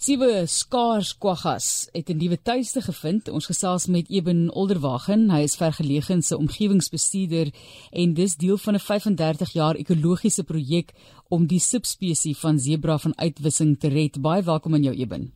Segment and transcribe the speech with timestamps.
[0.00, 3.28] Sewe skaars kwaggas het 'n nuwe tuiste gevind.
[3.28, 5.30] Ons gesels met Eben Olderwagen.
[5.30, 7.52] Hy is vergeleë se omgewingsbestuurder
[7.92, 10.92] en dis deel van 'n 35 jaar ekologiese projek
[11.28, 14.22] om die subspesie van sebra van uitwissing te red.
[14.22, 15.32] Baie welkom aan jou Eben.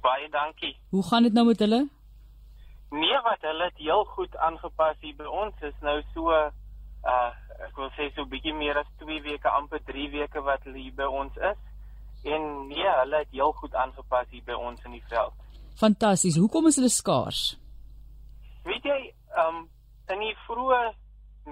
[0.00, 0.76] Baie dankie.
[0.90, 1.88] Hoe gaan dit nou met hulle?
[2.90, 5.54] Nee, wat hulle het heel goed aangepas hier by ons.
[5.62, 7.30] Is nou so uh
[7.66, 10.78] ek wil sê so 'n bietjie meer as 2 weke, amper 3 weke wat hulle
[10.78, 11.73] hier by ons is.
[12.24, 15.34] En nee, hulle het heel goed aangepas hier by ons in die veld.
[15.76, 16.38] Fantasties.
[16.40, 17.42] Hoekom is hulle skaars?
[18.64, 19.00] Weet jy,
[19.44, 19.66] um
[20.12, 20.80] in die vroeë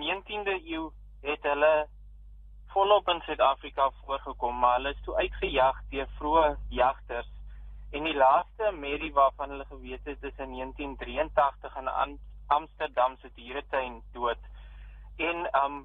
[0.00, 0.88] 19de eeu
[1.24, 1.72] het hulle
[2.72, 6.48] volop in Suid-Afrika voorgekom, maar hulle is toe uitgejag deur vroeë
[6.80, 7.28] jagters.
[7.92, 14.00] En die laaste merrie waarvan hulle geweet het is in 1983 in Amsterdam se dieretuin
[14.12, 14.40] dood.
[15.16, 15.82] En um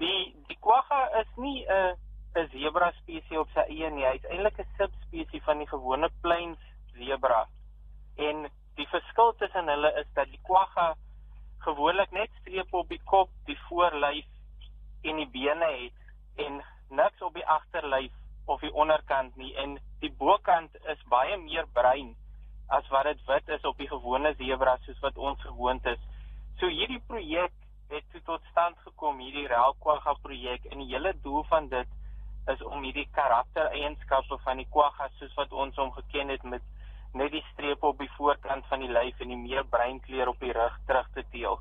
[0.00, 2.05] die die kwagga is nie 'n uh,
[2.36, 4.04] 'n zebra spesies op sy eie nie.
[4.04, 6.58] Hy's eintlik 'n subspesies van die gewone plains
[6.98, 7.46] zebra.
[8.16, 10.94] En die verskil tussen hulle is dat die quagga
[11.66, 14.26] gewoonlik net strepe op die kop, die voorlyf
[15.02, 18.12] en die bene het en niks op die agterlyf
[18.46, 22.14] of die onderkant nie en die bokant is baie meer bruin
[22.68, 26.02] as wat dit wit is op die gewone zebra soos wat ons gewoond is.
[26.60, 27.52] So hierdie projek
[27.90, 31.95] het tot stand gekom hierdie Relquagga projek en die hele doel van dit
[32.52, 36.62] is om hierdie karaktereienskappe van die quagga soos wat ons hom geken het met
[37.16, 40.52] net die strepe op die voorkant van die lyf en die meer breinkleur op die
[40.52, 41.58] rug terug te teel.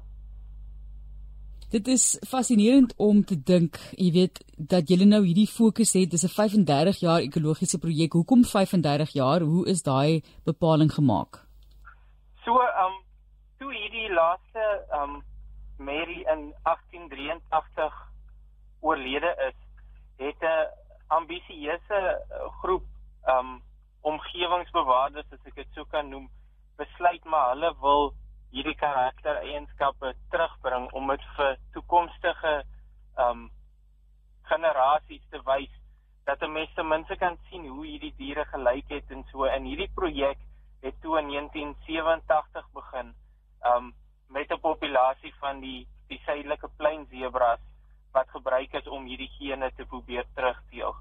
[1.71, 6.11] Dit is fascinerend om te dink, jy weet, dat julle nou hierdie fokus het.
[6.11, 8.13] Dis 'n 35 jaar ekologiese projek.
[8.13, 9.41] Hoekom 35 jaar?
[9.41, 11.41] Hoe is daai bepaling gemaak?
[12.45, 12.95] So, ehm um,
[13.57, 15.23] toe hierdie laaste ehm um,
[15.77, 17.93] Mary in 1883
[18.81, 19.57] oorlede is,
[20.17, 20.67] het 'n
[21.07, 22.85] ambisieuse eh, groep
[23.27, 23.61] um
[24.01, 26.29] omgewingsbewaarders as ek dit sou kan noem
[26.77, 28.13] besluit maar hulle wil
[28.51, 32.63] hierdie karaktereienskappe terugbring om dit vir toekomstige
[33.17, 33.49] um
[34.51, 35.73] generasies te wys
[36.25, 39.45] dat die mense ten minste kan sien hoe hierdie diere gelyk het en so.
[39.45, 40.39] In hierdie projek
[40.81, 43.13] het toe in 1987 begin
[43.73, 43.93] um
[44.29, 47.59] met 'n populasie van die die suidelike plein sebras
[48.15, 50.95] wat gebruik is om hierdie gene te probeer terugteel.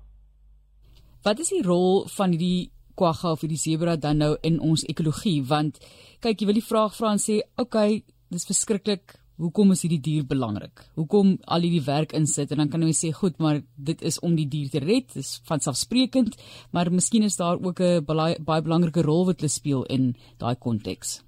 [1.25, 5.39] Wat is die rol van hierdie kwagga of hierdie sebra dan nou in ons ekologie?
[5.49, 5.79] Want
[6.21, 9.17] kyk, jy wil die vraag vra en sê, "Oké, okay, dis verskriklik.
[9.37, 10.85] Hoekom is hierdie dier belangrik?
[10.95, 14.37] Hoekom al hierdie werk insit?" En dan kan jy sê, "Goed, maar dit is om
[14.37, 15.13] die dier te red.
[15.15, 16.37] Dis van selfsprekend,
[16.73, 20.57] maar miskien is daar ook 'n baie, baie belangrike rol wat hulle speel in daai
[20.57, 21.25] konteks."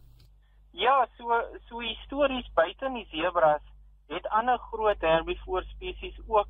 [0.73, 1.25] Ja, so
[1.69, 3.63] so histories buite die sebras
[4.09, 6.49] het ander groot herbivoor spesies ook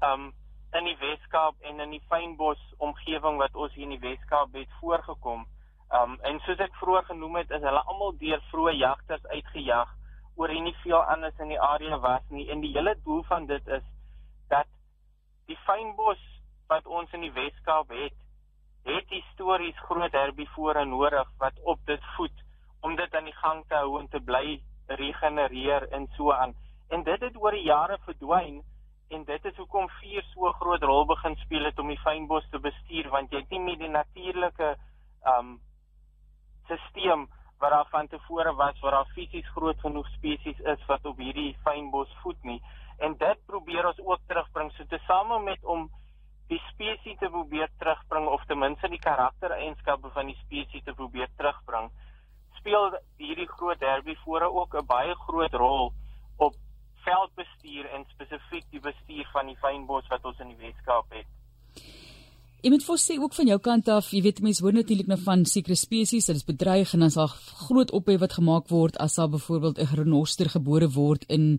[0.00, 0.32] um
[0.72, 4.70] in die Weskaap en in die fynbos omgewing wat ons hier in die Weskaap het
[4.80, 5.44] voorgekom.
[5.92, 9.90] Um en soos ek vroeër genoem het, is hulle almal deur vroeë jagters uitgejag
[10.40, 12.48] oor en nie veel anders in die area was nie.
[12.50, 13.84] En die hele doel van dit is
[14.48, 14.70] dat
[15.50, 16.22] die fynbos
[16.72, 18.16] wat ons in die Weskaap het,
[18.88, 22.42] het histories groot herbivore nodig wat op dit voed
[22.80, 26.54] om dit aan die gang te hou en te bly regenereer en so aan
[26.92, 28.62] en dit het oor die jare verdwyn
[29.12, 32.60] en dit is hoekom vuur so groot rol begin speel het om die fynbos te
[32.66, 34.74] bestuur want jy het nie meer die natuurlike
[35.36, 35.54] um
[36.64, 37.26] stelsel
[37.62, 41.52] wat daar van tevore was waar daar fisies groot genoeg spesies is wat op hierdie
[41.64, 42.58] fynbos voed nie.
[42.98, 44.72] En dit probeer ons ook terugbring.
[44.74, 45.84] So tesame met om
[46.50, 51.30] die spesies te probeer terugbring of ten minste die karaktereienskappe van die spesies te probeer
[51.38, 51.90] terugbring
[52.58, 55.92] speel hierdie groot herbivore ook 'n baie groot rol
[57.04, 61.28] veldbestuur en spesifiek die bestuur van die fynbos wat ons in die Weskaap het.
[62.62, 65.40] Jy moet voorsê ook van jou kant af, jy weet mense hoor natuurlik nou van
[65.50, 67.26] sekere spesies, dit is bedreig en dan sal
[67.66, 71.58] groot ophef wat gemaak word as daar byvoorbeeld 'n renoster gebore word in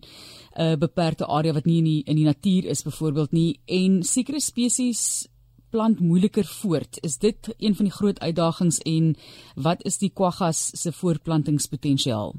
[0.56, 4.40] uh, beperkte area wat nie in die, in die natuur is byvoorbeeld nie en sekere
[4.40, 5.28] spesies
[5.70, 6.98] plant moeiliker voort.
[7.02, 9.16] Is dit een van die groot uitdagings en
[9.54, 12.34] wat is die kwaggas se voortplantingspotensiaal?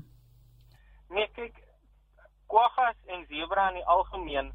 [2.56, 4.50] Quaggas en zebra in die algemeen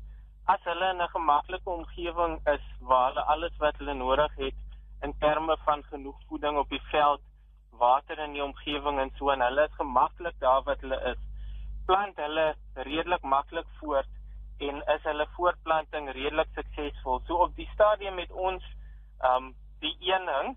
[0.52, 4.54] as hulle in 'n gemaklike omgewing is waar hulle alles wat hulle nodig het
[5.06, 7.20] in terme van genoeg voeding op die veld,
[7.82, 11.18] water in die omgewing en so en hulle is gemaklik daar wat hulle is,
[11.86, 14.08] plant hulle redelik maklik voort
[14.68, 17.20] en is hulle voortplanting redelik suksesvol.
[17.26, 18.64] So op die stadium met ons
[19.32, 19.52] um
[19.84, 20.56] die een hing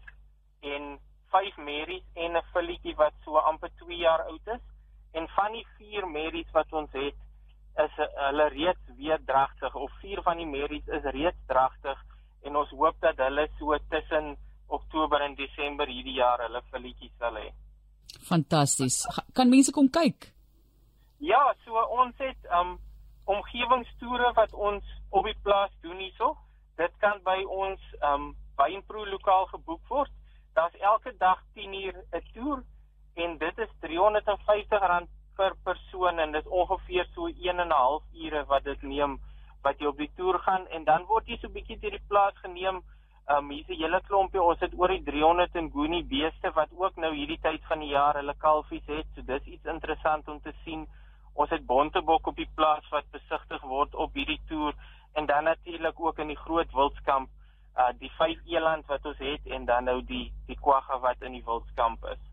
[0.61, 0.87] en
[1.35, 4.63] vyf merries en 'n filletjie wat so amper 2 jaar oud is
[5.11, 7.19] en van die vier merries wat ons het
[7.81, 11.99] is hulle reeds weer dragtig of vier van die merries is reeds dragtig
[12.43, 14.35] en ons hoop dat hulle so tussen
[14.67, 17.49] Oktober en Desember hierdie jaar hulle filletjies sal hê.
[18.27, 19.03] Fantasties.
[19.33, 20.31] Kan mense kom kyk?
[21.23, 22.77] Ja, so ons het um
[23.31, 26.33] omgewingstoere wat ons op die plaas doen hierso.
[26.77, 27.81] Dit kan by ons
[28.13, 30.11] um Wynpro lokaal geboek word.
[30.53, 32.63] Daar's elke dag 10uur 'n toer
[33.15, 38.43] en dit is R350 per persoon en dit ongeveer so 1 en 'n half ure
[38.45, 39.19] wat dit neem
[39.63, 42.37] wat jy op die toer gaan en dan word jy so bietjie deur die plaas
[42.43, 42.81] geneem.
[43.33, 46.95] Um hier's 'n hele klompie, ons het oor die 300 en goonie beeste wat ook
[46.95, 49.05] nou hierdie tyd van die jaar hulle kalfies het.
[49.15, 50.87] So dis iets interessant om te sien.
[51.33, 54.73] Ons het bontebok op die plaas wat besigtig word op hierdie toer
[55.13, 57.29] en dan natuurlik ook in die groot wildskamp
[57.77, 61.31] uh die vyf eland wat ons het en dan nou die die kwagga wat in
[61.31, 62.32] die wildskamp is.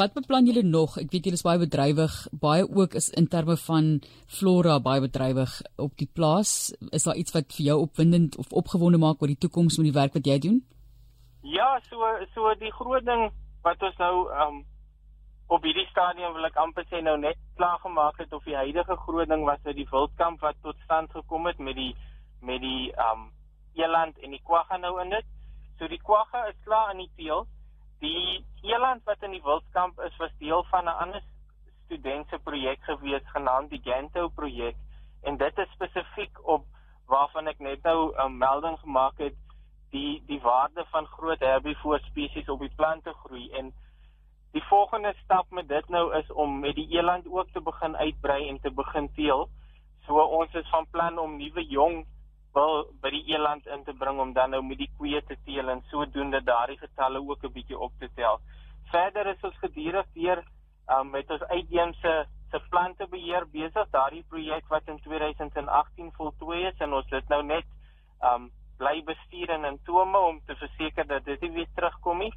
[0.00, 0.94] Wat beplan julle nog?
[0.96, 3.88] Ek weet julle is baie bedrywig, baie ook is in terme van
[4.32, 6.72] flora baie bedrywig op die plaas.
[6.96, 9.98] Is daar iets wat vir jou opwindend of opgewonde maak oor die toekoms met die
[9.98, 10.56] werk wat jy doen?
[11.44, 13.26] Ja, so so die groot ding
[13.66, 14.14] wat ons nou
[14.46, 14.62] um
[15.52, 18.96] op hierdie stadium wil ek amper sê nou net klaar gemaak het of die huidige
[19.04, 21.92] groot ding was uit die wildkamp wat tot stand gekom het met die
[22.40, 23.28] met die um
[23.76, 25.32] eland en die kwagga nou in dit.
[25.76, 27.44] So die kwagga is klaar in die teel.
[28.00, 31.22] Die eland wat in die wildkamp is was deel van 'n ander
[31.84, 34.76] studente projek gewees genaamd die Ganto projek
[35.22, 36.64] en dit is spesifiek op
[37.06, 39.36] waarvan ek net nou 'n um, melding gemaak het
[39.90, 43.72] die die waarde van groot herbivoor spesies op die plante groei en
[44.52, 48.48] die volgende stap met dit nou is om met die eland ook te begin uitbrei
[48.48, 49.48] en te begin teel.
[50.06, 52.06] So ons is van plan om nuwe jong
[52.54, 55.70] wil by die eland in te bring om dan nou met die koeie te teel
[55.70, 58.40] en sodoende daardie getalle ook 'n bietjie op te tel.
[58.90, 60.42] Verder is ons gedurig deur
[60.88, 66.78] um, met ons uitheemse se plante beheer besig daardie projek wat in 2018 voltooi is
[66.78, 67.66] en ons dit nou net
[68.32, 68.50] um
[68.80, 72.32] bly bestuur en in tome om te verseker dat dit nie weer terugkom nie.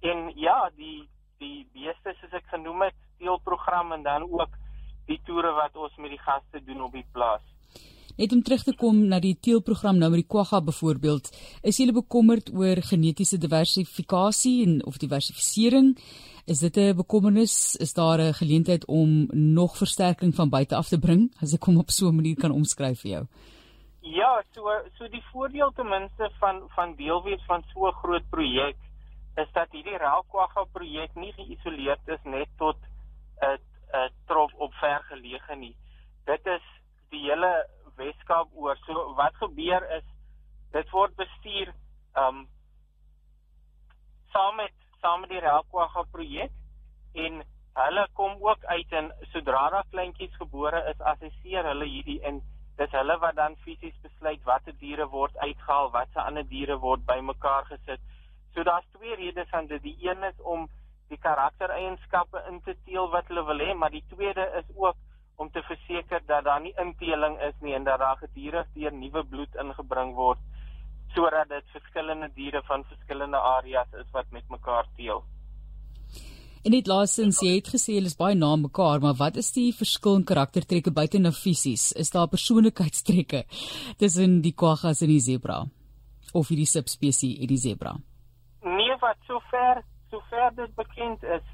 [0.00, 1.08] En ja, die
[1.38, 4.54] die beeste soos ek genoem het, teelprogram en dan ook
[5.06, 7.44] die toere wat ons met die gaste doen op die plaas.
[8.14, 11.32] Net om terug te kom na die teelprogram nou met die kwagga byvoorbeeld,
[11.66, 15.96] is jy bekommerd oor genetiese diversifikasie en of diversifisering?
[16.46, 17.74] Is dit 'n bekommernis?
[17.76, 21.78] Is daar 'n geleentheid om nog versterking van buite af te bring as ek kom
[21.78, 23.26] op so 'n manier kan omskryf vir jou?
[24.00, 24.62] Ja, so
[24.98, 28.76] so die voordeel ten minste van van deel wees van so 'n groot projek
[29.36, 32.76] is dat hierdie Raukwagga projek nie geïsoleerd is net tot
[33.42, 33.58] 'n
[33.94, 35.76] 'n trop op vergeleë nie.
[36.24, 36.62] Dit is
[37.10, 38.76] die hele Weskaap oor.
[38.86, 40.04] So wat gebeur is
[40.74, 41.72] dit word bestuur
[42.18, 42.46] um
[44.32, 46.52] saam met saam met die Relkwagga projek
[47.24, 47.42] en
[47.78, 52.40] hulle kom ook uit en sodra daar kleintjies gebore is, assesseer hulle hierdie in
[52.78, 57.66] dis hulle wat dan fisies besluit watter diere word uitgehaal, watse ander diere word bymekaar
[57.70, 58.02] gesit.
[58.54, 59.82] So daar's twee redes aan dit.
[59.82, 60.68] Die een is om
[61.10, 64.96] die karaktereienskappe in te teel wat hulle wil hê, maar die tweede is ook
[65.36, 69.24] om te verseker dat daar nie inteling is nie en dat daar gedurig deur nuwe
[69.24, 70.38] bloed ingebring word
[71.14, 75.22] sodat dit verskillende diere van verskillende areas is wat met mekaar teel.
[76.64, 79.68] En net laasens, jy het gesê hulle is baie na mekaar, maar wat is die
[79.76, 81.90] verskil in karaktertrekke buite na fisies?
[81.92, 83.42] Is daar persoonlikheidstrekke
[84.00, 85.58] tussen die kwaggas en die zebra
[86.32, 87.92] of hierdie subspesie en die zebra?
[88.64, 91.44] Nee, wat sover sover dit bekend is,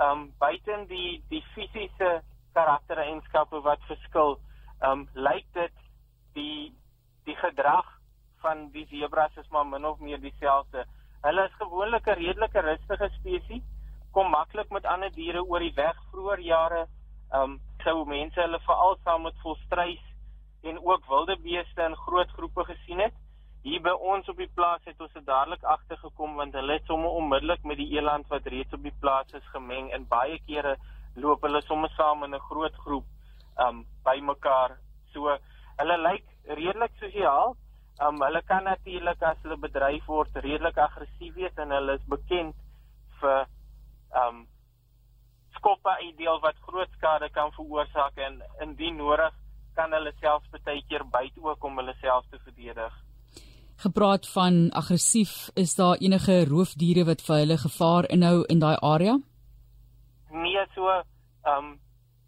[0.00, 2.10] ehm um, buite die die fisiese
[2.58, 4.38] karaktereienskappe wat verskil.
[4.80, 5.76] Ehm um, lyk dit
[6.38, 6.72] die
[7.28, 7.86] die gedrag
[8.44, 10.84] van die zebras is maar min of meer dieselfde.
[11.26, 13.64] Hulle is gewoonlik 'n redelike rustige spesies,
[14.12, 16.82] kom maklik met ander diere oor die weg vroeër jare.
[17.32, 20.04] Ehm um, sou mense hulle veral saam met volstruis
[20.62, 23.14] en ook wilde beeste in groot groepe gesien het.
[23.62, 27.10] Hier by ons op die plaas het ons dit dadelik agtergekom want hulle het sommer
[27.20, 30.76] onmiddellik met die eland wat reeds op die plaas is gemeng en baie kere
[31.16, 33.06] loop hulle sommer saam in 'n groot groep
[33.66, 34.78] um bymekaar.
[35.12, 35.38] So
[35.78, 36.24] hulle lyk
[36.58, 37.56] redelik sosiaal.
[38.06, 42.54] Um hulle kan natuurlik as hulle bedryf word redelik aggressief wees en hulle is bekend
[43.20, 43.46] vir
[44.22, 44.46] um
[45.56, 49.34] skoppe uitdeel wat groot skade kan veroorsaak en indien nodig
[49.74, 52.92] kan hulle selfs baie keer byt ook om hulle self te verdedig.
[53.76, 59.18] Gepraat van aggressief, is daar enige roofdiere wat vir hulle gevaar inhou in daai area?
[60.66, 61.80] Nee so ehm um,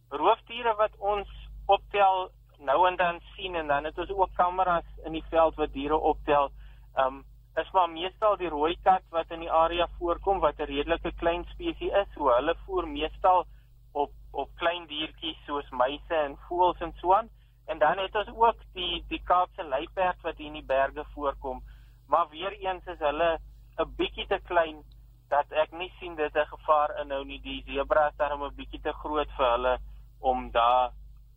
[0.09, 1.29] roofdiere wat ons
[1.67, 5.73] optel nou en dan sien en dan het ons ook kameras in die veld wat
[5.73, 6.51] diere optel.
[6.95, 7.25] Ehm um,
[7.59, 11.45] is maar meestal die rooi kat wat in die area voorkom wat 'n redelike klein
[11.45, 12.13] spesies is.
[12.15, 13.47] So hulle voer meestal
[13.93, 17.29] op op klein diertjies soos muise en voëls en so aan.
[17.67, 21.63] En dan het ons ook die die Kaapse luiperd wat hier in die berge voorkom.
[22.07, 23.39] Maar weer eens is hulle
[23.79, 24.85] 'n bietjie te klein
[25.29, 27.41] dat ek nie sien dit 'n gevaar inhou nie.
[27.41, 29.79] Die zebra is darem 'n bietjie te groot vir hulle
[30.21, 30.93] om daar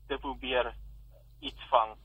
[0.07, 0.73] te probeer
[1.39, 2.01] iets vang.